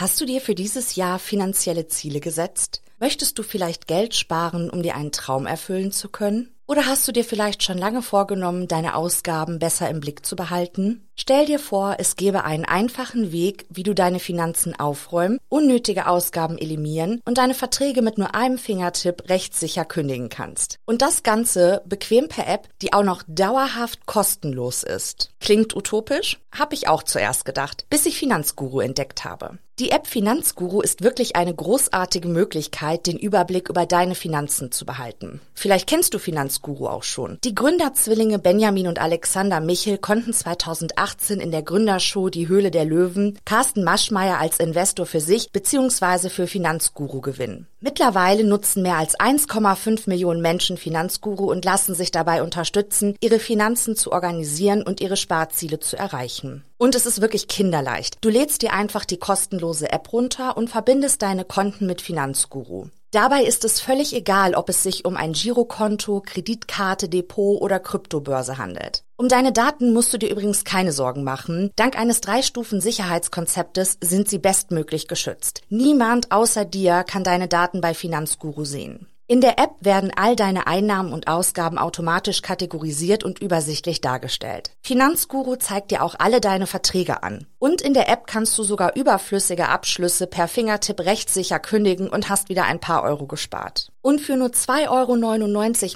[0.00, 2.82] Hast du dir für dieses Jahr finanzielle Ziele gesetzt?
[3.00, 6.54] Möchtest du vielleicht Geld sparen, um dir einen Traum erfüllen zu können?
[6.68, 11.07] Oder hast du dir vielleicht schon lange vorgenommen, deine Ausgaben besser im Blick zu behalten?
[11.20, 16.58] Stell dir vor, es gäbe einen einfachen Weg, wie du deine Finanzen aufräumen, unnötige Ausgaben
[16.58, 20.78] eliminieren und deine Verträge mit nur einem Fingertipp rechtssicher kündigen kannst.
[20.86, 25.32] Und das Ganze bequem per App, die auch noch dauerhaft kostenlos ist.
[25.40, 26.38] Klingt utopisch?
[26.56, 29.58] Hab ich auch zuerst gedacht, bis ich Finanzguru entdeckt habe.
[29.78, 35.40] Die App Finanzguru ist wirklich eine großartige Möglichkeit, den Überblick über deine Finanzen zu behalten.
[35.54, 37.38] Vielleicht kennst du Finanzguru auch schon.
[37.44, 40.32] Die Gründerzwillinge Benjamin und Alexander Michel konnten
[41.08, 46.28] 2018 in der Gründershow Die Höhle der Löwen Carsten Maschmeyer als Investor für sich bzw.
[46.28, 47.66] für Finanzguru gewinnen.
[47.80, 53.96] Mittlerweile nutzen mehr als 1,5 Millionen Menschen Finanzguru und lassen sich dabei unterstützen, ihre Finanzen
[53.96, 56.64] zu organisieren und ihre Sparziele zu erreichen.
[56.76, 58.18] Und es ist wirklich kinderleicht.
[58.20, 62.88] Du lädst dir einfach die kostenlose App runter und verbindest deine Konten mit Finanzguru.
[63.10, 68.58] Dabei ist es völlig egal, ob es sich um ein Girokonto, Kreditkarte, Depot oder Kryptobörse
[68.58, 69.02] handelt.
[69.16, 71.70] Um deine Daten musst du dir übrigens keine Sorgen machen.
[71.74, 75.62] Dank eines Drei-Stufen-Sicherheitskonzeptes sind sie bestmöglich geschützt.
[75.70, 79.08] Niemand außer dir kann deine Daten bei Finanzguru sehen.
[79.30, 84.70] In der App werden all deine Einnahmen und Ausgaben automatisch kategorisiert und übersichtlich dargestellt.
[84.80, 87.46] Finanzguru zeigt dir auch alle deine Verträge an.
[87.58, 92.48] Und in der App kannst du sogar überflüssige Abschlüsse per Fingertipp rechtssicher kündigen und hast
[92.48, 93.92] wieder ein paar Euro gespart.
[94.08, 94.88] Und für nur 2,99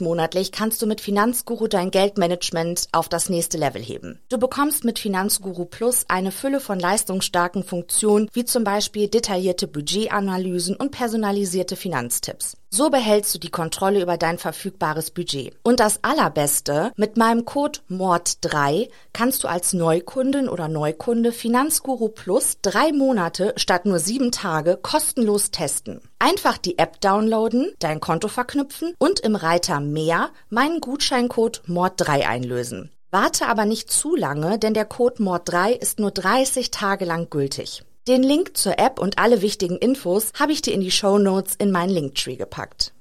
[0.01, 4.21] Euro monatlich kannst du mit Finanzguru dein Geldmanagement auf das nächste Level heben.
[4.29, 10.77] Du bekommst mit Finanzguru Plus eine Fülle von leistungsstarken Funktionen, wie zum Beispiel detaillierte Budgetanalysen
[10.77, 12.59] und personalisierte Finanztipps.
[12.69, 15.55] So behältst du die Kontrolle über dein verfügbares Budget.
[15.63, 22.59] Und das Allerbeste, mit meinem Code MORD3 kannst du als Neukundin oder Neukunde Finanzguru Plus
[22.61, 26.03] drei Monate statt nur sieben Tage kostenlos testen.
[26.25, 32.93] Einfach die App downloaden, dein Konto verknüpfen und im Reiter Mehr meinen Gutscheincode MORD3 einlösen.
[33.11, 37.83] Warte aber nicht zu lange, denn der Code MORD3 ist nur 30 Tage lang gültig.
[38.07, 41.57] Den Link zur App und alle wichtigen Infos habe ich dir in die Show Notes
[41.57, 42.93] in meinen Linktree gepackt.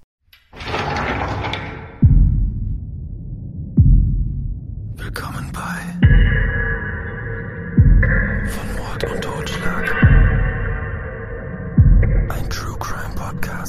[4.96, 5.91] Willkommen bei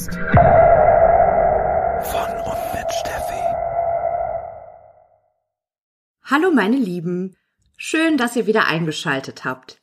[0.03, 0.15] Podcast.
[2.11, 3.43] Von und mit Steffi.
[6.25, 7.37] Hallo meine Lieben,
[7.77, 9.81] schön, dass ihr wieder eingeschaltet habt.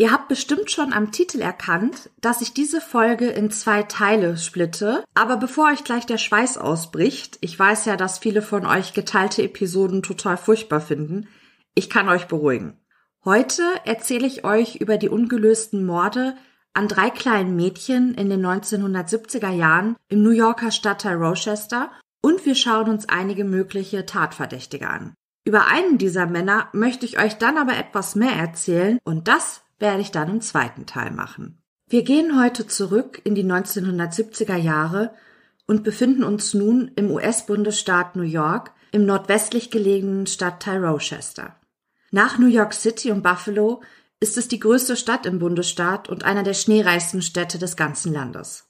[0.00, 5.02] Ihr habt bestimmt schon am Titel erkannt, dass ich diese Folge in zwei Teile splitte.
[5.14, 9.42] Aber bevor euch gleich der Schweiß ausbricht, ich weiß ja, dass viele von euch geteilte
[9.42, 11.26] Episoden total furchtbar finden,
[11.74, 12.78] ich kann euch beruhigen.
[13.24, 16.36] Heute erzähle ich euch über die ungelösten Morde
[16.74, 21.90] an drei kleinen Mädchen in den 1970er Jahren im New Yorker Stadtteil Rochester
[22.22, 25.14] und wir schauen uns einige mögliche Tatverdächtige an.
[25.44, 30.02] Über einen dieser Männer möchte ich euch dann aber etwas mehr erzählen und das werde
[30.02, 31.58] ich dann im zweiten Teil machen.
[31.88, 35.14] Wir gehen heute zurück in die 1970er Jahre
[35.66, 41.56] und befinden uns nun im US-Bundesstaat New York im nordwestlich gelegenen Stadtteil Rochester.
[42.10, 43.82] Nach New York City und Buffalo
[44.20, 48.68] ist es die größte Stadt im Bundesstaat und einer der schneereichsten Städte des ganzen Landes.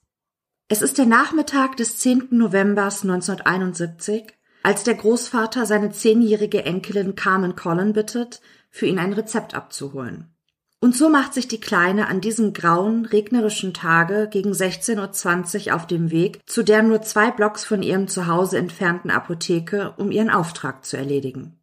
[0.69, 2.29] Es ist der Nachmittag des 10.
[2.31, 4.27] Novembers 1971,
[4.63, 10.35] als der Großvater seine zehnjährige Enkelin Carmen Collin bittet, für ihn ein Rezept abzuholen.
[10.81, 15.87] Und so macht sich die Kleine an diesem grauen, regnerischen Tage gegen 16.20 Uhr auf
[15.87, 20.85] dem Weg zu der nur zwei Blocks von ihrem Zuhause entfernten Apotheke, um ihren Auftrag
[20.85, 21.58] zu erledigen.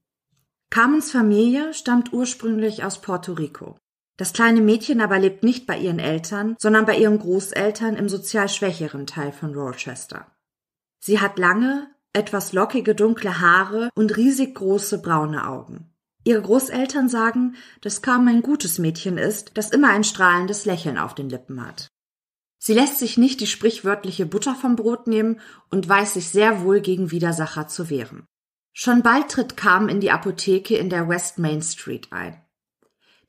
[0.69, 3.77] Carmens Familie stammt ursprünglich aus Puerto Rico.
[4.17, 8.47] Das kleine Mädchen aber lebt nicht bei ihren Eltern, sondern bei ihren Großeltern im sozial
[8.47, 10.31] schwächeren Teil von Rochester.
[10.99, 15.93] Sie hat lange, etwas lockige dunkle Haare und riesig große braune Augen.
[16.23, 21.13] Ihre Großeltern sagen, dass Carmen ein gutes Mädchen ist, das immer ein strahlendes Lächeln auf
[21.13, 21.89] den Lippen hat.
[22.57, 25.39] Sie lässt sich nicht die sprichwörtliche Butter vom Brot nehmen
[25.69, 28.25] und weiß sich sehr wohl gegen Widersacher zu wehren.
[28.77, 32.35] Schon bald tritt Carmen in die Apotheke in der West Main Street ein.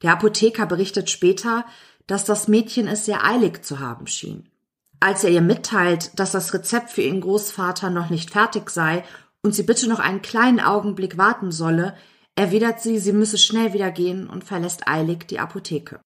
[0.03, 1.65] Der Apotheker berichtet später,
[2.09, 4.51] dass das Mädchen es sehr eilig zu haben schien.
[4.99, 9.05] Als er ihr mitteilt, dass das Rezept für ihren Großvater noch nicht fertig sei
[9.41, 11.97] und sie bitte noch einen kleinen Augenblick warten solle,
[12.35, 16.01] erwidert sie, sie müsse schnell wieder gehen und verlässt eilig die Apotheke.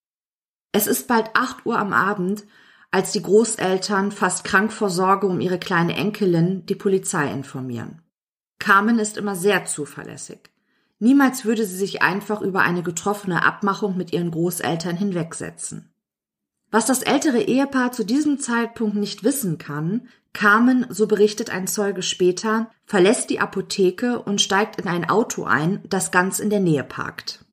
[0.73, 2.45] Es ist bald acht Uhr am Abend,
[2.91, 8.03] als die Großeltern fast krank vor Sorge um ihre kleine Enkelin die Polizei informieren.
[8.61, 10.39] Carmen ist immer sehr zuverlässig.
[11.01, 15.93] Niemals würde sie sich einfach über eine getroffene Abmachung mit ihren Großeltern hinwegsetzen.
[16.71, 22.03] Was das ältere Ehepaar zu diesem Zeitpunkt nicht wissen kann, Carmen, so berichtet ein Zeuge
[22.03, 26.85] später, verlässt die Apotheke und steigt in ein Auto ein, das ganz in der Nähe
[26.85, 27.45] parkt.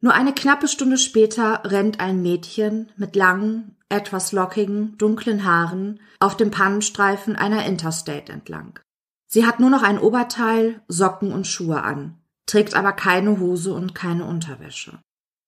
[0.00, 6.36] Nur eine knappe Stunde später rennt ein Mädchen mit langen, etwas lockigen, dunklen Haaren auf
[6.36, 8.78] dem Pannenstreifen einer Interstate entlang.
[9.32, 12.18] Sie hat nur noch ein Oberteil, Socken und Schuhe an
[12.52, 15.00] trägt aber keine Hose und keine Unterwäsche.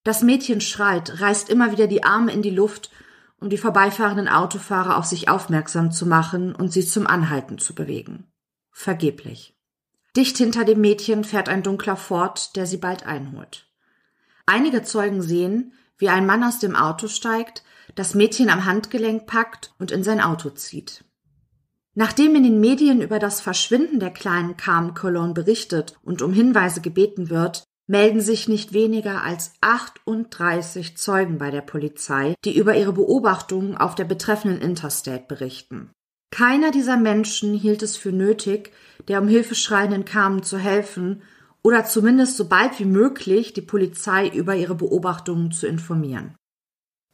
[0.04, 2.90] Das Mädchen schreit, reißt immer wieder die Arme in die Luft,
[3.38, 8.32] um die vorbeifahrenden Autofahrer auf sich aufmerksam zu machen und sie zum Anhalten zu bewegen.
[8.70, 9.54] Vergeblich.
[10.16, 13.69] Dicht hinter dem Mädchen fährt ein dunkler Ford, der sie bald einholt.
[14.46, 17.64] Einige Zeugen sehen, wie ein Mann aus dem Auto steigt,
[17.96, 21.04] das Mädchen am Handgelenk packt und in sein Auto zieht.
[21.94, 26.81] Nachdem in den Medien über das Verschwinden der kleinen Carmen Cologne berichtet und um Hinweise
[26.81, 32.93] gebeten wird, melden sich nicht weniger als 38 Zeugen bei der Polizei, die über ihre
[32.93, 35.91] Beobachtungen auf der betreffenden Interstate berichten.
[36.31, 38.73] Keiner dieser Menschen hielt es für nötig,
[39.06, 41.23] der um Hilfe schreienden Carmen zu helfen
[41.62, 46.35] oder zumindest so bald wie möglich die Polizei über ihre Beobachtungen zu informieren.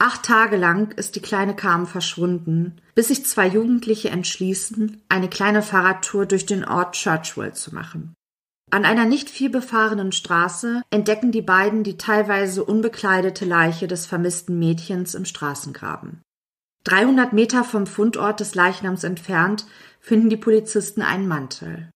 [0.02, 5.60] Acht Tage lang ist die kleine Carmen verschwunden, bis sich zwei Jugendliche entschließen, eine kleine
[5.60, 8.14] Fahrradtour durch den Ort Churchwell zu machen.
[8.70, 14.58] An einer nicht viel befahrenen Straße entdecken die beiden die teilweise unbekleidete Leiche des vermissten
[14.58, 16.22] Mädchens im Straßengraben.
[16.84, 19.66] 300 Meter vom Fundort des Leichnams entfernt
[20.00, 21.90] finden die Polizisten einen Mantel.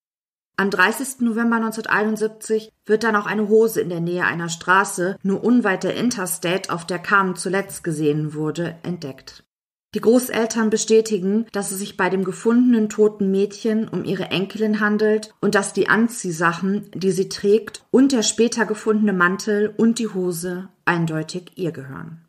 [0.56, 1.20] Am 30.
[1.20, 5.96] November 1971 wird dann auch eine Hose in der Nähe einer Straße, nur unweit der
[5.96, 9.42] Interstate, auf der Carmen zuletzt gesehen wurde, entdeckt.
[9.94, 15.34] Die Großeltern bestätigen, dass es sich bei dem gefundenen toten Mädchen um ihre Enkelin handelt
[15.40, 20.68] und dass die Anziehsachen, die sie trägt, und der später gefundene Mantel und die Hose
[20.84, 22.24] eindeutig ihr gehören.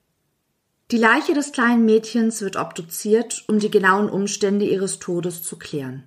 [0.92, 6.06] Die Leiche des kleinen Mädchens wird obduziert, um die genauen Umstände ihres Todes zu klären.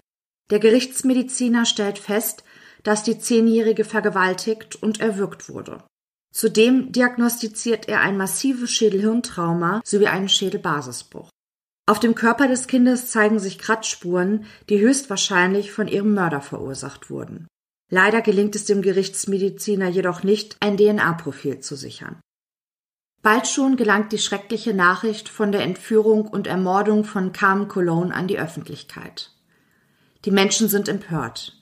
[0.51, 2.45] Der Gerichtsmediziner stellt fest,
[2.83, 5.83] dass die Zehnjährige vergewaltigt und erwürgt wurde.
[6.33, 11.31] Zudem diagnostiziert er ein massives Schädelhirntrauma sowie einen Schädelbasisbruch.
[11.87, 17.49] Auf dem Körper des Kindes zeigen sich Kratzspuren, die höchstwahrscheinlich von ihrem Mörder verursacht wurden.
[17.91, 22.21] Leider gelingt es dem Gerichtsmediziner jedoch nicht, ein DNA-Profil zu sichern.
[23.23, 28.29] Bald schon gelangt die schreckliche Nachricht von der Entführung und Ermordung von Carmen Cologne an
[28.29, 29.33] die Öffentlichkeit.
[30.25, 31.55] Die Menschen sind empört.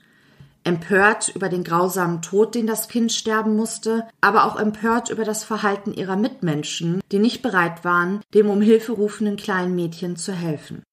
[0.63, 5.45] Empört über den grausamen Tod, den das Kind sterben musste, aber auch empört über das
[5.45, 10.83] Verhalten ihrer Mitmenschen, die nicht bereit waren, dem um Hilfe rufenden kleinen Mädchen zu helfen.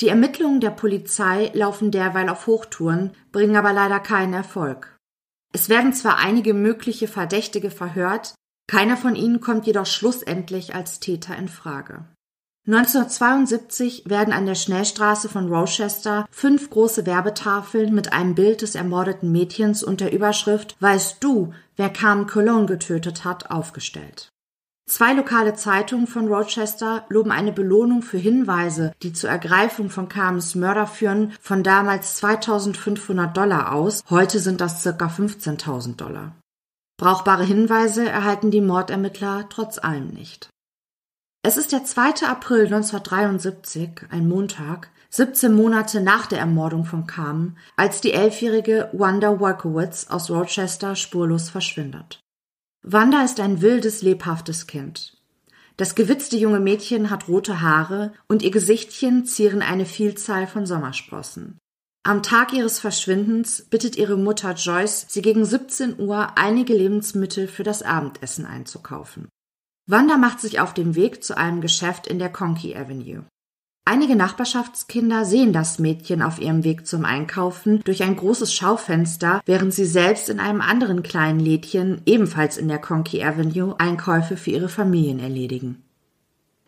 [0.00, 4.96] Die Ermittlungen der Polizei laufen derweil auf Hochtouren, bringen aber leider keinen Erfolg.
[5.52, 8.34] Es werden zwar einige mögliche Verdächtige verhört,
[8.66, 12.04] keiner von ihnen kommt jedoch schlussendlich als Täter in Frage.
[12.68, 19.32] 1972 werden an der Schnellstraße von Rochester fünf große Werbetafeln mit einem Bild des ermordeten
[19.32, 24.28] Mädchens und der Überschrift Weißt du, wer Carmen Cologne getötet hat, aufgestellt.
[24.86, 30.54] Zwei lokale Zeitungen von Rochester loben eine Belohnung für Hinweise, die zur Ergreifung von Carmens
[30.54, 34.02] Mörder führen, von damals 2500 Dollar aus.
[34.10, 36.34] Heute sind das circa 15.000 Dollar.
[36.98, 40.50] Brauchbare Hinweise erhalten die Mordermittler trotz allem nicht.
[41.42, 42.26] Es ist der 2.
[42.26, 49.38] April 1973, ein Montag, 17 Monate nach der Ermordung von Carmen, als die elfjährige Wanda
[49.38, 52.20] Wolkowitz aus Rochester spurlos verschwindet.
[52.82, 55.16] Wanda ist ein wildes, lebhaftes Kind.
[55.76, 61.58] Das gewitzte junge Mädchen hat rote Haare und ihr Gesichtchen zieren eine Vielzahl von Sommersprossen.
[62.02, 67.62] Am Tag ihres Verschwindens bittet ihre Mutter Joyce, sie gegen 17 Uhr einige Lebensmittel für
[67.62, 69.28] das Abendessen einzukaufen.
[69.90, 73.24] Wanda macht sich auf den Weg zu einem Geschäft in der Conky Avenue.
[73.86, 79.72] Einige Nachbarschaftskinder sehen das Mädchen auf ihrem Weg zum Einkaufen durch ein großes Schaufenster, während
[79.72, 84.68] sie selbst in einem anderen kleinen Lädchen, ebenfalls in der Conky Avenue, Einkäufe für ihre
[84.68, 85.82] Familien erledigen.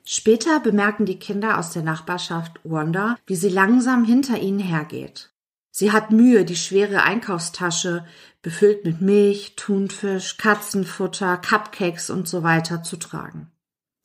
[0.02, 5.30] Später bemerken die Kinder aus der Nachbarschaft Wanda, wie sie langsam hinter ihnen hergeht.
[5.72, 8.04] Sie hat Mühe, die schwere Einkaufstasche,
[8.42, 13.50] befüllt mit Milch, Thunfisch, Katzenfutter, Cupcakes und so weiter, zu tragen.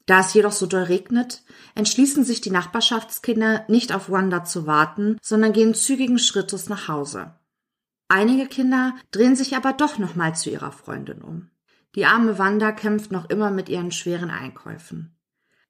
[0.05, 5.17] Da es jedoch so doll regnet, entschließen sich die Nachbarschaftskinder nicht auf Wanda zu warten,
[5.21, 7.33] sondern gehen zügigen Schrittes nach Hause.
[8.07, 11.49] Einige Kinder drehen sich aber doch nochmal zu ihrer Freundin um.
[11.95, 15.17] Die arme Wanda kämpft noch immer mit ihren schweren Einkäufen.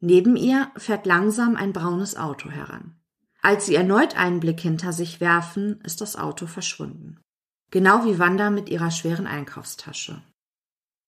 [0.01, 2.95] Neben ihr fährt langsam ein braunes Auto heran.
[3.41, 7.19] Als sie erneut einen Blick hinter sich werfen, ist das Auto verschwunden.
[7.71, 10.21] Genau wie Wanda mit ihrer schweren Einkaufstasche.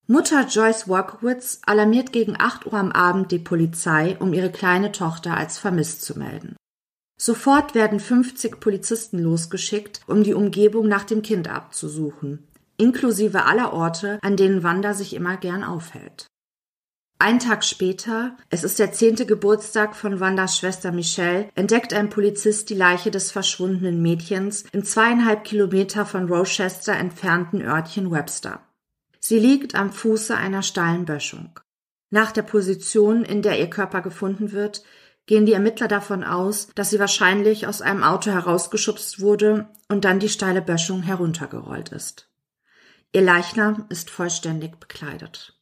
[0.08, 5.36] Mutter Joyce Walkowitz alarmiert gegen 8 Uhr am Abend die Polizei, um ihre kleine Tochter
[5.36, 6.56] als vermisst zu melden.
[7.20, 12.48] Sofort werden 50 Polizisten losgeschickt, um die Umgebung nach dem Kind abzusuchen,
[12.78, 16.28] inklusive aller Orte, an denen Wanda sich immer gern aufhält.
[17.20, 22.70] Ein Tag später, es ist der zehnte Geburtstag von Wandas Schwester Michelle, entdeckt ein Polizist
[22.70, 28.62] die Leiche des verschwundenen Mädchens im zweieinhalb Kilometer von Rochester entfernten Örtchen Webster.
[29.20, 31.60] Sie liegt am Fuße einer steilen Böschung.
[32.12, 34.84] Nach der Position, in der ihr Körper gefunden wird,
[35.26, 40.20] gehen die Ermittler davon aus, dass sie wahrscheinlich aus einem Auto herausgeschubst wurde und dann
[40.20, 42.30] die steile Böschung heruntergerollt ist.
[43.12, 45.57] Ihr Leichnam ist vollständig bekleidet.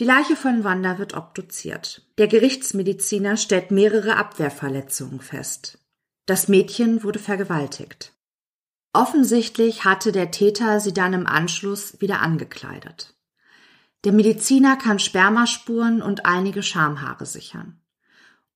[0.00, 2.06] Die Leiche von Wanda wird obduziert.
[2.16, 5.78] Der Gerichtsmediziner stellt mehrere Abwehrverletzungen fest.
[6.24, 8.14] Das Mädchen wurde vergewaltigt.
[8.94, 13.14] Offensichtlich hatte der Täter sie dann im Anschluss wieder angekleidet.
[14.04, 17.78] Der Mediziner kann Spermaspuren und einige Schamhaare sichern.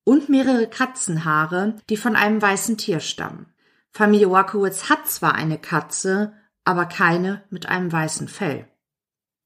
[0.03, 3.53] Und mehrere Katzenhaare, die von einem weißen Tier stammen.
[3.91, 6.33] Familie Wakowitz hat zwar eine Katze,
[6.63, 8.67] aber keine mit einem weißen Fell.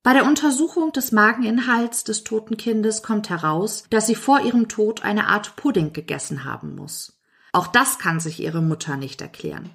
[0.10, 5.04] Bei der Untersuchung des Mageninhalts des toten Kindes kommt heraus, dass sie vor ihrem Tod
[5.04, 7.22] eine Art Pudding gegessen haben muss.
[7.52, 9.70] Auch das kann sich ihre Mutter nicht erklären.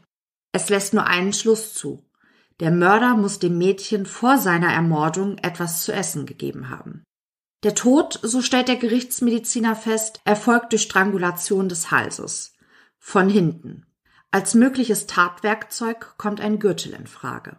[0.51, 2.03] Es lässt nur einen Schluss zu.
[2.59, 7.05] Der Mörder muss dem Mädchen vor seiner Ermordung etwas zu essen gegeben haben.
[7.63, 12.55] Der Tod, so stellt der Gerichtsmediziner fest, erfolgt durch Strangulation des Halses.
[12.99, 13.87] Von hinten.
[14.33, 17.57] Als mögliches Tatwerkzeug kommt ein Gürtel in Frage.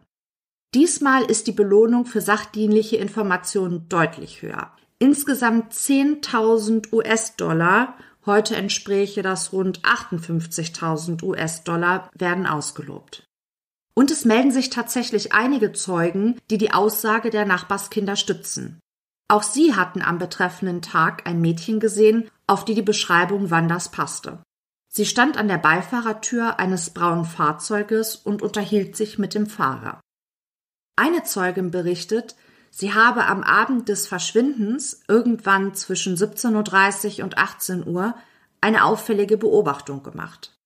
[0.75, 4.71] Diesmal ist die Belohnung für sachdienliche Informationen deutlich höher.
[4.99, 13.23] Insgesamt 10.000 US-Dollar heute entspräche das rund 58.000 US-Dollar, werden ausgelobt.
[13.93, 18.79] Und es melden sich tatsächlich einige Zeugen, die die Aussage der Nachbarskinder stützen.
[19.27, 24.43] Auch sie hatten am betreffenden Tag ein Mädchen gesehen, auf die die Beschreibung Wanders passte.
[24.89, 29.99] Sie stand an der Beifahrertür eines braunen Fahrzeuges und unterhielt sich mit dem Fahrer.
[30.95, 32.35] Eine Zeugin berichtet,
[32.71, 38.15] sie habe am Abend des Verschwindens, irgendwann zwischen 17.30 Uhr und 18 Uhr,
[38.61, 40.57] eine auffällige Beobachtung gemacht.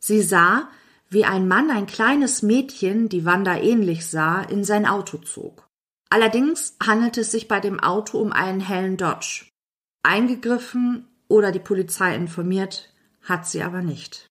[0.00, 0.68] Sie sah,
[1.08, 5.68] wie ein Mann ein kleines Mädchen, die Wanda ähnlich sah, in sein Auto zog.
[6.08, 9.46] Allerdings handelte es sich bei dem Auto um einen hellen Dodge.
[10.02, 14.29] Eingegriffen oder die Polizei informiert hat sie aber nicht.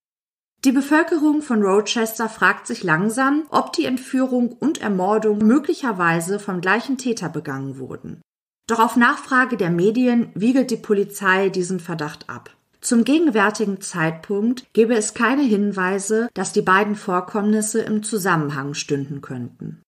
[0.65, 6.97] Die Bevölkerung von Rochester fragt sich langsam, ob die Entführung und Ermordung möglicherweise vom gleichen
[6.97, 8.21] Täter begangen wurden.
[8.67, 12.55] Doch auf Nachfrage der Medien wiegelt die Polizei diesen Verdacht ab.
[12.81, 19.81] Zum gegenwärtigen Zeitpunkt gebe es keine Hinweise, dass die beiden Vorkommnisse im Zusammenhang stünden könnten.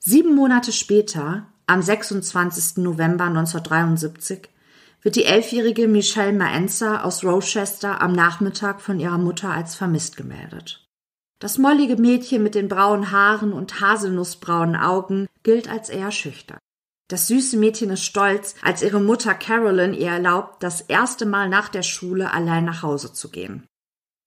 [0.00, 2.78] Sieben Monate später, am 26.
[2.78, 4.48] November 1973,
[5.02, 10.86] wird die elfjährige Michelle Maenza aus Rochester am Nachmittag von ihrer Mutter als vermisst gemeldet.
[11.40, 16.58] Das mollige Mädchen mit den braunen Haaren und haselnussbraunen Augen gilt als eher schüchtern.
[17.08, 21.68] Das süße Mädchen ist stolz, als ihre Mutter Carolyn ihr erlaubt, das erste Mal nach
[21.68, 23.66] der Schule allein nach Hause zu gehen.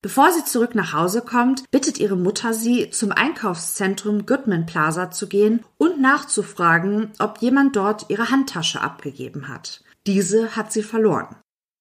[0.02, 5.28] Bevor sie zurück nach Hause kommt, bittet ihre Mutter sie, zum Einkaufszentrum Goodman Plaza zu
[5.28, 9.82] gehen und nachzufragen, ob jemand dort ihre Handtasche abgegeben hat.
[10.06, 11.36] Diese hat sie verloren.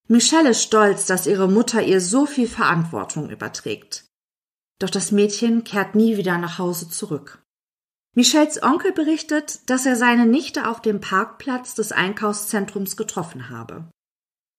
[0.07, 4.05] Michelle ist stolz, dass ihre Mutter ihr so viel Verantwortung überträgt.
[4.79, 7.43] Doch das Mädchen kehrt nie wieder nach Hause zurück.
[8.15, 13.89] Michelles Onkel berichtet, dass er seine Nichte auf dem Parkplatz des Einkaufszentrums getroffen habe.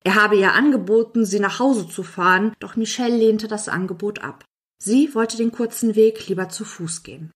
[0.04, 4.44] Er habe ihr angeboten, sie nach Hause zu fahren, doch Michelle lehnte das Angebot ab.
[4.82, 7.30] Sie wollte den kurzen Weg lieber zu Fuß gehen.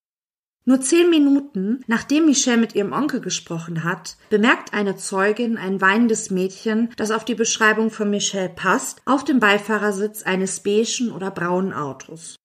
[0.69, 6.31] Nur zehn Minuten, nachdem Michelle mit ihrem Onkel gesprochen hat, bemerkt eine Zeugin ein weinendes
[6.31, 11.73] Mädchen, das auf die Beschreibung von Michelle passt, auf dem Beifahrersitz eines beigen oder braunen
[11.73, 12.37] Autos.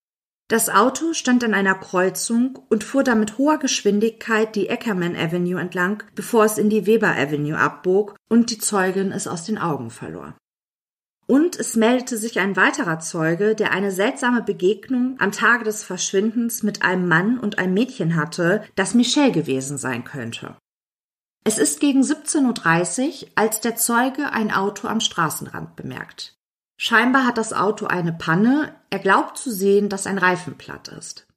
[0.47, 5.59] Das Auto stand an einer Kreuzung und fuhr dann mit hoher Geschwindigkeit die Ackerman Avenue
[5.59, 9.89] entlang, bevor es in die Weber Avenue abbog und die Zeugin es aus den Augen
[9.89, 10.33] verlor.
[11.25, 16.63] Und es meldete sich ein weiterer Zeuge, der eine seltsame Begegnung am Tage des Verschwindens
[16.63, 20.57] mit einem Mann und einem Mädchen hatte, das Michelle gewesen sein könnte.
[21.45, 26.37] Es ist gegen 17.30 Uhr, als der Zeuge ein Auto am Straßenrand bemerkt.
[26.77, 31.27] Scheinbar hat das Auto eine Panne, er glaubt zu sehen, dass ein Reifen platt ist.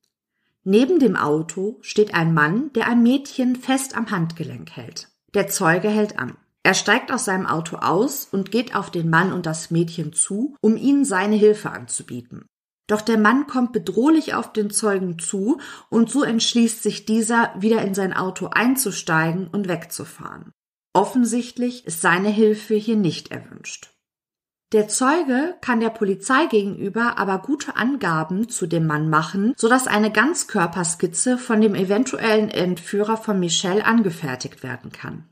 [0.64, 5.08] Neben dem Auto steht ein Mann, der ein Mädchen fest am Handgelenk hält.
[5.34, 6.36] Der Zeuge hält an.
[6.66, 10.56] Er steigt aus seinem Auto aus und geht auf den Mann und das Mädchen zu,
[10.60, 12.44] um ihnen seine Hilfe anzubieten.
[12.88, 17.82] Doch der Mann kommt bedrohlich auf den Zeugen zu und so entschließt sich dieser, wieder
[17.82, 20.50] in sein Auto einzusteigen und wegzufahren.
[20.92, 23.92] Offensichtlich ist seine Hilfe hier nicht erwünscht.
[24.72, 30.10] Der Zeuge kann der Polizei gegenüber aber gute Angaben zu dem Mann machen, sodass eine
[30.10, 35.28] Ganzkörperskizze von dem eventuellen Entführer von Michelle angefertigt werden kann.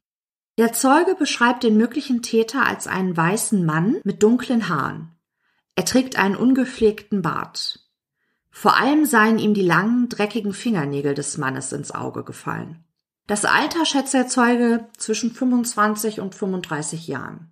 [0.56, 5.10] Der Zeuge beschreibt den möglichen Täter als einen weißen Mann mit dunklen Haaren.
[5.74, 7.80] Er trägt einen ungepflegten Bart.
[8.50, 12.84] Vor allem seien ihm die langen, dreckigen Fingernägel des Mannes ins Auge gefallen.
[13.26, 17.50] Das Alter schätzt der Zeuge zwischen 25 und 35 Jahren.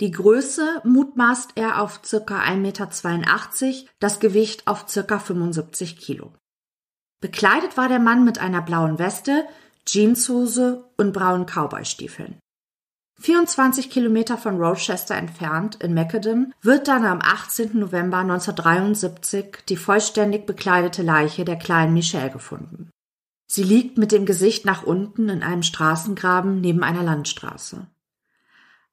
[0.00, 6.34] Die Größe mutmaßt er auf circa 1,82 Meter, das Gewicht auf circa 75 Kilo.
[7.20, 9.46] Bekleidet war der Mann mit einer blauen Weste,
[9.86, 12.38] Jeanshose und braunen Cowboystiefeln.
[13.18, 17.78] 24 Kilometer von Rochester entfernt in Macadam wird dann am 18.
[17.78, 22.90] November 1973 die vollständig bekleidete Leiche der kleinen Michelle gefunden.
[23.46, 27.86] Sie liegt mit dem Gesicht nach unten in einem Straßengraben neben einer Landstraße.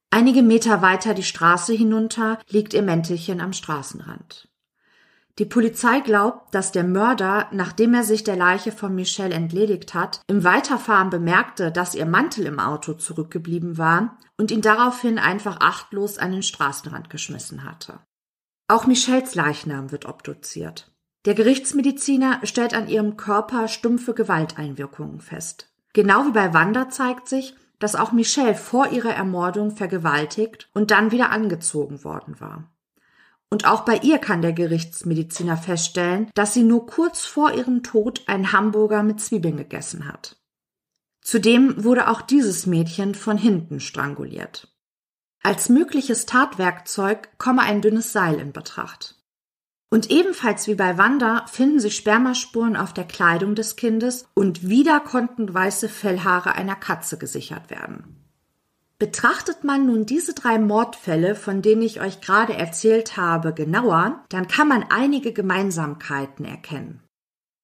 [0.10, 4.48] Einige Meter weiter die Straße hinunter liegt ihr Mäntelchen am Straßenrand.
[5.40, 10.22] Die Polizei glaubt, dass der Mörder, nachdem er sich der Leiche von Michelle entledigt hat,
[10.28, 16.20] im Weiterfahren bemerkte, dass ihr Mantel im Auto zurückgeblieben war und ihn daraufhin einfach achtlos
[16.20, 18.00] an den Straßenrand geschmissen hatte.
[18.68, 20.92] Auch Michelles Leichnam wird obduziert.
[21.26, 25.74] Der Gerichtsmediziner stellt an ihrem Körper stumpfe Gewalteinwirkungen fest.
[25.94, 31.12] Genau wie bei Wanda zeigt sich, dass auch Michelle vor ihrer Ermordung vergewaltigt und dann
[31.12, 32.73] wieder angezogen worden war.
[33.54, 38.24] Und auch bei ihr kann der Gerichtsmediziner feststellen, dass sie nur kurz vor ihrem Tod
[38.26, 40.38] einen Hamburger mit Zwiebeln gegessen hat.
[41.22, 44.76] Zudem wurde auch dieses Mädchen von hinten stranguliert.
[45.44, 49.24] Als mögliches Tatwerkzeug komme ein dünnes Seil in Betracht.
[49.92, 55.00] Und ebenfalls wie bei Wanda finden sich Spermaspuren auf der Kleidung des Kindes und wieder
[55.00, 58.23] konnten weiße Fellhaare einer Katze gesichert werden.
[59.00, 64.48] Betrachtet man nun diese drei Mordfälle, von denen ich euch gerade erzählt habe, genauer, dann
[64.48, 67.02] kann man einige Gemeinsamkeiten erkennen.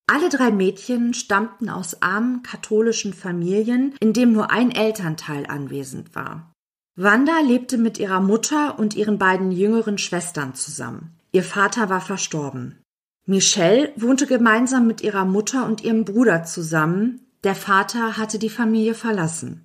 [0.07, 6.51] Alle drei Mädchen stammten aus armen katholischen Familien, in dem nur ein Elternteil anwesend war.
[6.95, 11.15] Wanda lebte mit ihrer Mutter und ihren beiden jüngeren Schwestern zusammen.
[11.31, 12.81] Ihr Vater war verstorben.
[13.25, 17.27] Michelle wohnte gemeinsam mit ihrer Mutter und ihrem Bruder zusammen.
[17.43, 19.63] Der Vater hatte die Familie verlassen.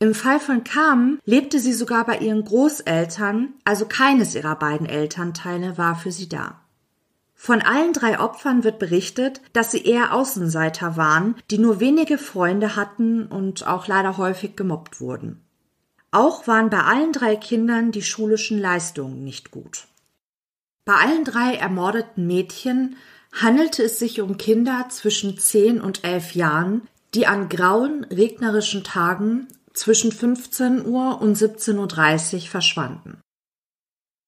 [0.00, 5.76] Im Fall von Carmen lebte sie sogar bei ihren Großeltern, also keines ihrer beiden Elternteile
[5.76, 6.60] war für sie da.
[7.34, 12.76] Von allen drei Opfern wird berichtet, dass sie eher Außenseiter waren, die nur wenige Freunde
[12.76, 15.40] hatten und auch leider häufig gemobbt wurden.
[16.10, 19.88] Auch waren bei allen drei Kindern die schulischen Leistungen nicht gut.
[20.84, 22.96] Bei allen drei ermordeten Mädchen
[23.32, 29.48] handelte es sich um Kinder zwischen zehn und elf Jahren, die an grauen, regnerischen Tagen
[29.78, 33.20] zwischen 15 Uhr und 17.30 Uhr verschwanden.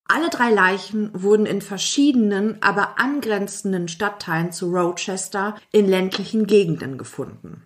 [0.09, 7.65] Alle drei Leichen wurden in verschiedenen, aber angrenzenden Stadtteilen zu Rochester in ländlichen Gegenden gefunden.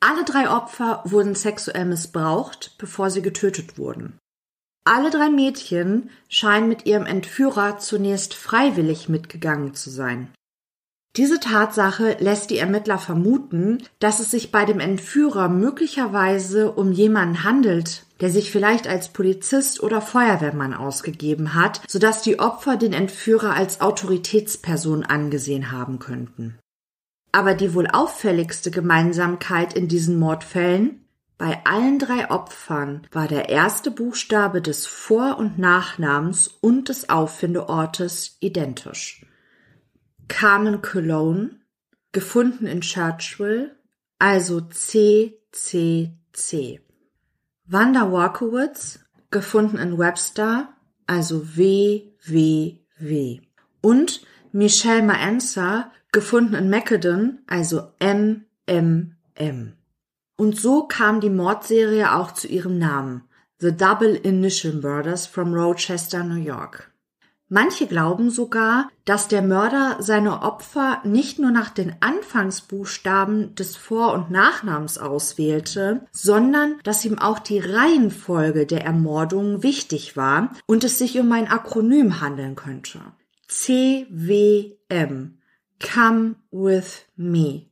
[0.00, 4.18] Alle drei Opfer wurden sexuell missbraucht, bevor sie getötet wurden.
[4.84, 10.32] Alle drei Mädchen scheinen mit ihrem Entführer zunächst freiwillig mitgegangen zu sein.
[11.18, 17.42] Diese Tatsache lässt die Ermittler vermuten, dass es sich bei dem Entführer möglicherweise um jemanden
[17.42, 23.54] handelt, der sich vielleicht als Polizist oder Feuerwehrmann ausgegeben hat, sodass die Opfer den Entführer
[23.54, 26.56] als Autoritätsperson angesehen haben könnten.
[27.32, 31.04] Aber die wohl auffälligste Gemeinsamkeit in diesen Mordfällen
[31.36, 38.36] bei allen drei Opfern war der erste Buchstabe des Vor- und Nachnamens und des Auffindeortes
[38.38, 39.27] identisch.
[40.28, 41.60] Carmen Cologne,
[42.12, 43.76] gefunden in Churchville,
[44.18, 46.80] also C, C, C.
[47.66, 50.68] Wanda Walkowitz, gefunden in Webster,
[51.06, 53.40] also W, W, W.
[53.80, 59.74] Und Michelle Maenza, gefunden in Macedon, also M, M, M.
[60.36, 63.24] Und so kam die Mordserie auch zu ihrem Namen,
[63.60, 66.92] The Double Initial Murders from Rochester, New York.
[67.50, 74.12] Manche glauben sogar, dass der Mörder seine Opfer nicht nur nach den Anfangsbuchstaben des Vor-
[74.12, 80.98] und Nachnamens auswählte, sondern dass ihm auch die Reihenfolge der Ermordung wichtig war und es
[80.98, 83.00] sich um ein Akronym handeln könnte.
[83.48, 85.38] CWM.
[85.80, 87.66] Come with me.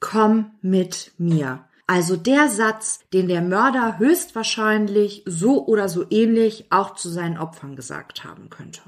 [0.00, 1.64] Komm mit mir.
[1.86, 7.76] Also der Satz, den der Mörder höchstwahrscheinlich so oder so ähnlich auch zu seinen Opfern
[7.76, 8.80] gesagt haben könnte.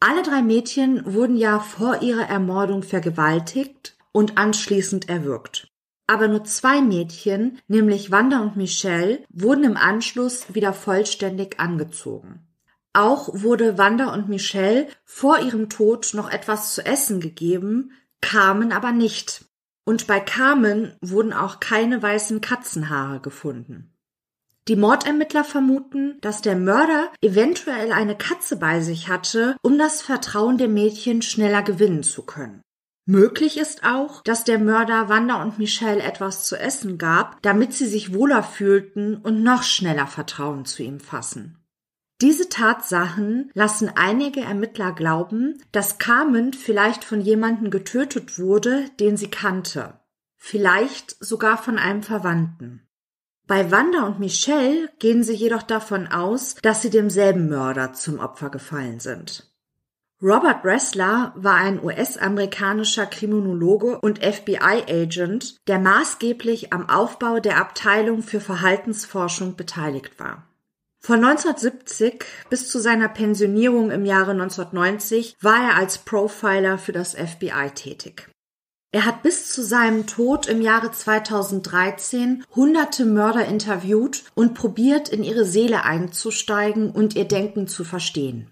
[0.00, 5.68] Alle drei Mädchen wurden ja vor ihrer Ermordung vergewaltigt und anschließend erwürgt.
[6.06, 12.40] Aber nur zwei Mädchen, nämlich Wanda und Michelle, wurden im Anschluss wieder vollständig angezogen.
[12.94, 18.92] Auch wurde Wanda und Michelle vor ihrem Tod noch etwas zu essen gegeben, Carmen aber
[18.92, 19.44] nicht.
[19.84, 23.89] Und bei Carmen wurden auch keine weißen Katzenhaare gefunden.
[24.70, 30.58] Die Mordermittler vermuten, dass der Mörder eventuell eine Katze bei sich hatte, um das Vertrauen
[30.58, 32.62] der Mädchen schneller gewinnen zu können.
[33.04, 37.86] Möglich ist auch, dass der Mörder Wanda und Michelle etwas zu essen gab, damit sie
[37.86, 41.58] sich wohler fühlten und noch schneller Vertrauen zu ihm fassen.
[42.20, 49.30] Diese Tatsachen lassen einige Ermittler glauben, dass Carmen vielleicht von jemandem getötet wurde, den sie
[49.30, 49.98] kannte.
[50.36, 52.86] Vielleicht sogar von einem Verwandten.
[53.50, 58.48] Bei Wanda und Michelle gehen sie jedoch davon aus, dass sie demselben Mörder zum Opfer
[58.48, 59.52] gefallen sind.
[60.22, 68.40] Robert Ressler war ein US-amerikanischer Kriminologe und FBI-Agent, der maßgeblich am Aufbau der Abteilung für
[68.40, 70.46] Verhaltensforschung beteiligt war.
[71.00, 77.14] Von 1970 bis zu seiner Pensionierung im Jahre 1990 war er als Profiler für das
[77.14, 78.30] FBI tätig.
[78.92, 85.22] Er hat bis zu seinem Tod im Jahre 2013 hunderte Mörder interviewt und probiert, in
[85.22, 88.50] ihre Seele einzusteigen und ihr Denken zu verstehen.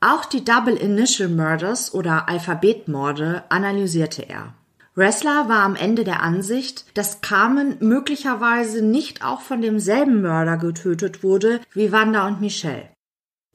[0.00, 4.54] Auch die Double Initial Murders oder Alphabetmorde analysierte er.
[4.96, 11.24] Ressler war am Ende der Ansicht, dass Carmen möglicherweise nicht auch von demselben Mörder getötet
[11.24, 12.90] wurde wie Wanda und Michelle.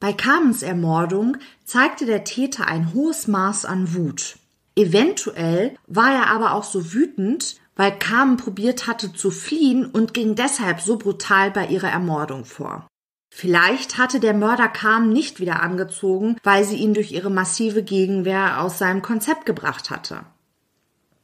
[0.00, 4.39] Bei Carmens Ermordung zeigte der Täter ein hohes Maß an Wut.
[4.76, 10.34] Eventuell war er aber auch so wütend, weil Carmen probiert hatte zu fliehen und ging
[10.34, 12.86] deshalb so brutal bei ihrer Ermordung vor.
[13.32, 18.60] Vielleicht hatte der Mörder Carmen nicht wieder angezogen, weil sie ihn durch ihre massive Gegenwehr
[18.60, 20.22] aus seinem Konzept gebracht hatte.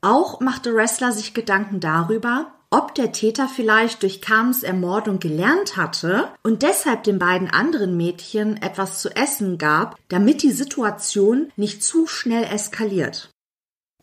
[0.00, 6.28] Auch machte Wrestler sich Gedanken darüber, ob der Täter vielleicht durch Carmens Ermordung gelernt hatte
[6.42, 12.06] und deshalb den beiden anderen Mädchen etwas zu essen gab, damit die Situation nicht zu
[12.06, 13.30] schnell eskaliert.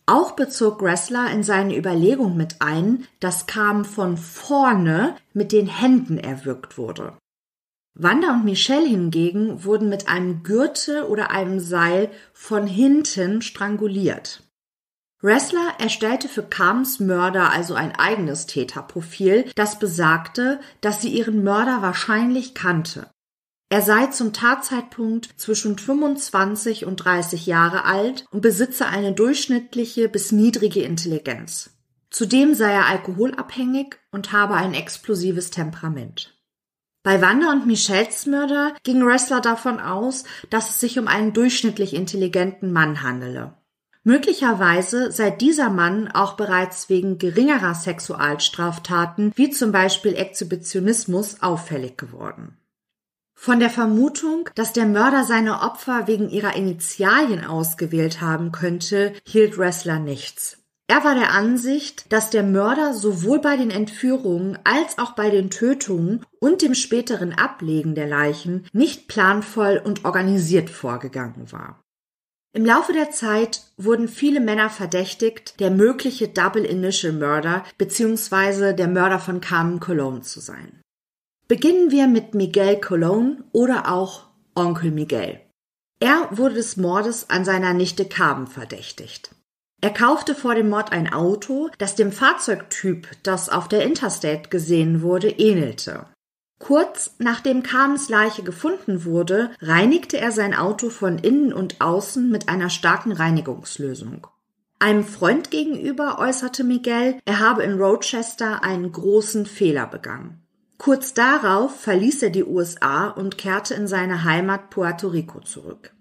[0.06, 6.18] Auch bezog Gressler in seine Überlegung mit ein, dass Carmen von vorne mit den Händen
[6.18, 7.14] erwürgt wurde.
[7.94, 14.42] Wanda und Michelle hingegen wurden mit einem Gürtel oder einem Seil von hinten stranguliert.
[15.22, 21.80] Ressler erstellte für Carmens Mörder also ein eigenes Täterprofil, das besagte, dass sie ihren Mörder
[21.80, 23.06] wahrscheinlich kannte.
[23.70, 30.32] Er sei zum Tatzeitpunkt zwischen 25 und 30 Jahre alt und besitze eine durchschnittliche bis
[30.32, 31.70] niedrige Intelligenz.
[32.10, 36.34] Zudem sei er alkoholabhängig und habe ein explosives Temperament.
[37.02, 41.94] Bei Wanda und Michels Mörder ging Ressler davon aus, dass es sich um einen durchschnittlich
[41.94, 43.54] intelligenten Mann handele.
[44.04, 52.56] Möglicherweise sei dieser Mann auch bereits wegen geringerer Sexualstraftaten wie zum Beispiel Exhibitionismus auffällig geworden.
[53.34, 59.58] Von der Vermutung, dass der Mörder seine Opfer wegen ihrer Initialien ausgewählt haben könnte, hielt
[59.58, 60.58] Ressler nichts.
[60.86, 65.50] Er war der Ansicht, dass der Mörder sowohl bei den Entführungen als auch bei den
[65.50, 71.80] Tötungen und dem späteren Ablegen der Leichen nicht planvoll und organisiert vorgegangen war.
[72.52, 78.74] Im Laufe der Zeit wurden viele Männer verdächtigt, der mögliche Double Initial Murder bzw.
[78.74, 80.83] der Mörder von Carmen Cologne zu sein.
[81.46, 85.40] Beginnen wir mit Miguel Colon oder auch Onkel Miguel.
[86.00, 89.34] Er wurde des Mordes an seiner Nichte Carmen verdächtigt.
[89.82, 95.02] Er kaufte vor dem Mord ein Auto, das dem Fahrzeugtyp, das auf der Interstate gesehen
[95.02, 96.06] wurde, ähnelte.
[96.58, 102.48] Kurz nachdem Carmens Leiche gefunden wurde, reinigte er sein Auto von innen und außen mit
[102.48, 104.26] einer starken Reinigungslösung.
[104.78, 110.43] Einem Freund gegenüber äußerte Miguel, er habe in Rochester einen großen Fehler begangen.
[110.84, 115.94] Kurz darauf verließ er die USA und kehrte in seine Heimat Puerto Rico zurück.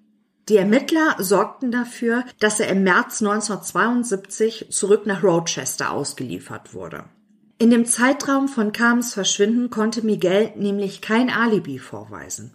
[0.50, 7.06] Die Ermittler sorgten dafür, dass er im März 1972 zurück nach Rochester ausgeliefert wurde.
[7.60, 12.54] In dem Zeitraum von Carms Verschwinden konnte Miguel nämlich kein Alibi vorweisen.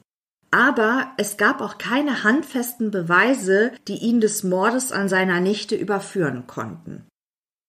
[0.51, 6.47] Aber es gab auch keine handfesten Beweise, die ihn des Mordes an seiner Nichte überführen
[6.47, 7.07] konnten.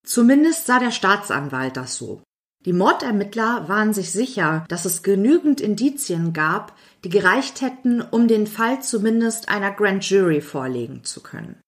[0.05, 2.21] Zumindest sah der Staatsanwalt das so.
[2.65, 8.47] Die Mordermittler waren sich sicher, dass es genügend Indizien gab, die gereicht hätten, um den
[8.47, 11.61] Fall zumindest einer Grand Jury vorlegen zu können.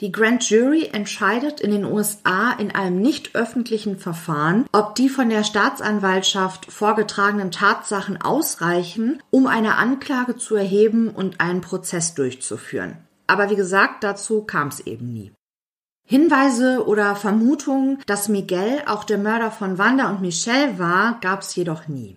[0.00, 5.28] Die Grand Jury entscheidet in den USA in einem nicht öffentlichen Verfahren, ob die von
[5.28, 12.96] der Staatsanwaltschaft vorgetragenen Tatsachen ausreichen, um eine Anklage zu erheben und einen Prozess durchzuführen.
[13.26, 15.32] Aber wie gesagt, dazu kam es eben nie.
[16.04, 21.54] Hinweise oder Vermutungen, dass Miguel auch der Mörder von Wanda und Michelle war, gab es
[21.54, 22.16] jedoch nie.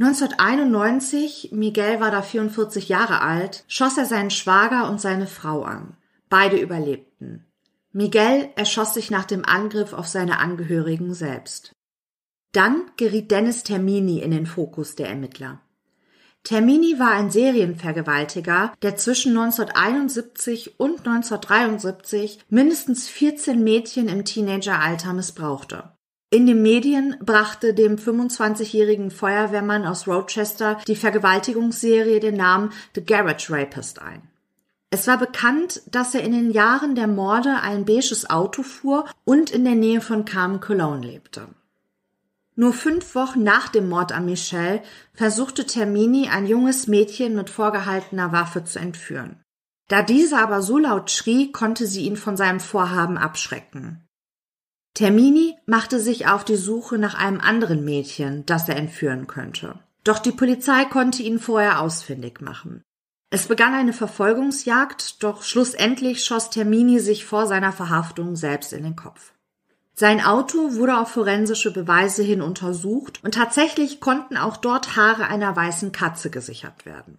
[0.00, 5.96] 1991, Miguel war da 44 Jahre alt, schoss er seinen Schwager und seine Frau an.
[6.28, 7.46] Beide überlebten.
[7.92, 11.76] Miguel erschoss sich nach dem Angriff auf seine Angehörigen selbst.
[12.50, 15.60] Dann geriet Dennis Termini in den Fokus der Ermittler.
[16.44, 25.94] Termini war ein Serienvergewaltiger, der zwischen 1971 und 1973 mindestens 14 Mädchen im Teenageralter missbrauchte.
[26.28, 33.50] In den Medien brachte dem 25-jährigen Feuerwehrmann aus Rochester die Vergewaltigungsserie den Namen The Garage
[33.50, 34.28] Rapist ein.
[34.90, 39.50] Es war bekannt, dass er in den Jahren der Morde ein beiges Auto fuhr und
[39.50, 41.48] in der Nähe von Carmen Cologne lebte.
[42.56, 48.32] Nur fünf Wochen nach dem Mord an Michelle versuchte Termini ein junges Mädchen mit vorgehaltener
[48.32, 49.42] Waffe zu entführen.
[49.88, 54.06] Da diese aber so laut schrie, konnte sie ihn von seinem Vorhaben abschrecken.
[54.94, 59.80] Termini machte sich auf die Suche nach einem anderen Mädchen, das er entführen könnte.
[60.04, 62.82] Doch die Polizei konnte ihn vorher ausfindig machen.
[63.30, 68.94] Es begann eine Verfolgungsjagd, doch schlussendlich schoss Termini sich vor seiner Verhaftung selbst in den
[68.94, 69.33] Kopf.
[69.96, 75.54] Sein Auto wurde auf forensische Beweise hin untersucht und tatsächlich konnten auch dort Haare einer
[75.54, 77.18] weißen Katze gesichert werden.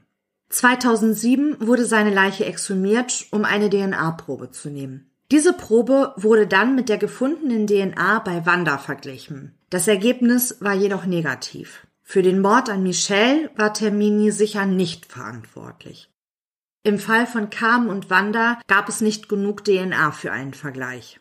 [0.50, 5.10] 2007 wurde seine Leiche exhumiert, um eine DNA-Probe zu nehmen.
[5.32, 9.58] Diese Probe wurde dann mit der gefundenen DNA bei Wanda verglichen.
[9.70, 11.88] Das Ergebnis war jedoch negativ.
[12.04, 16.12] Für den Mord an Michelle war Termini sicher nicht verantwortlich.
[16.84, 21.20] Im Fall von Carmen und Wanda gab es nicht genug DNA für einen Vergleich.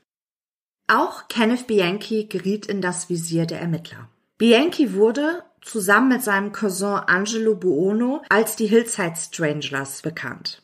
[0.87, 4.09] Auch Kenneth Bianchi geriet in das Visier der Ermittler.
[4.37, 10.61] Bianchi wurde, zusammen mit seinem Cousin Angelo Buono, als die Hillside Stranglers bekannt.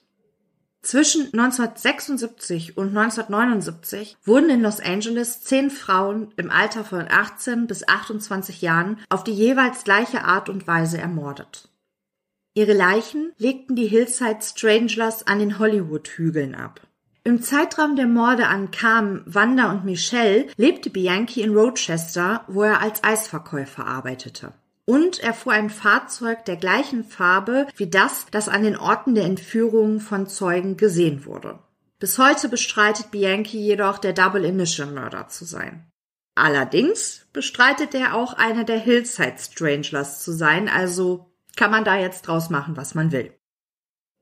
[0.83, 7.87] Zwischen 1976 und 1979 wurden in Los Angeles zehn Frauen im Alter von 18 bis
[7.87, 11.69] 28 Jahren auf die jeweils gleiche Art und Weise ermordet.
[12.55, 16.81] Ihre Leichen legten die Hillside Stranglers an den Hollywood-Hügeln ab.
[17.23, 22.81] Im Zeitraum der Morde an Carmen, Wanda und Michelle lebte Bianchi in Rochester, wo er
[22.81, 24.55] als Eisverkäufer arbeitete.
[24.87, 29.25] Und er fuhr ein Fahrzeug der gleichen Farbe wie das, das an den Orten der
[29.25, 31.59] Entführungen von Zeugen gesehen wurde.
[31.99, 35.87] Bis heute bestreitet Bianchi jedoch, der Double Initial Mörder zu sein.
[36.35, 42.23] Allerdings bestreitet er auch einer der Hillside Stranglers zu sein, also kann man da jetzt
[42.23, 43.35] draus machen, was man will.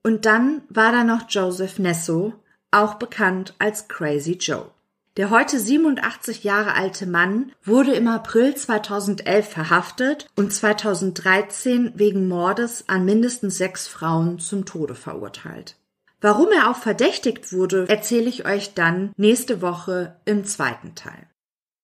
[0.02, 2.34] Und dann war da noch Joseph Nesso,
[2.70, 4.70] auch bekannt als Crazy Joe.
[5.16, 12.84] Der heute 87 Jahre alte Mann wurde im April 2011 verhaftet und 2013 wegen Mordes
[12.88, 15.76] an mindestens sechs Frauen zum Tode verurteilt.
[16.20, 21.26] Warum er auch verdächtigt wurde, erzähle ich euch dann nächste Woche im zweiten Teil.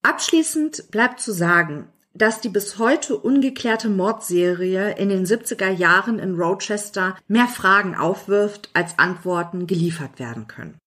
[0.02, 6.36] Abschließend bleibt zu sagen, dass die bis heute ungeklärte Mordserie in den 70er Jahren in
[6.36, 10.78] Rochester mehr Fragen aufwirft, als Antworten geliefert werden können.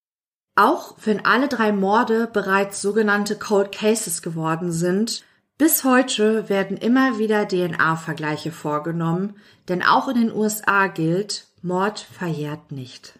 [0.55, 5.23] Auch wenn alle drei Morde bereits sogenannte Cold Cases geworden sind,
[5.57, 9.35] bis heute werden immer wieder DNA-Vergleiche vorgenommen,
[9.69, 13.19] denn auch in den USA gilt, Mord verjährt nicht.